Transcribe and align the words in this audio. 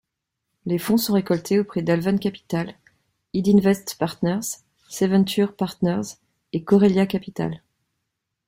Les 0.65 0.79
fonds 0.79 0.97
sont 0.97 1.13
récoltés 1.13 1.59
auprès 1.59 1.83
d'Alven 1.83 2.17
Capital, 2.19 2.73
Idinvest 3.35 3.97
Partners, 3.99 4.59
Seventure 4.89 5.55
Partners 5.55 6.17
et 6.53 6.63
Korelya 6.63 7.05
Capital. 7.05 7.61